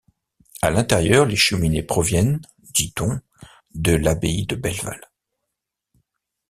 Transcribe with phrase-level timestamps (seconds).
[0.63, 2.41] À l'intérieur, les cheminées proviennent,
[2.73, 3.19] dit-on,
[3.75, 4.99] de l'abbaye de Belval.